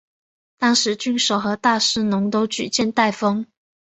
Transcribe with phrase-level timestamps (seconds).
[0.57, 3.45] 当时郡守和大司农都举荐戴封。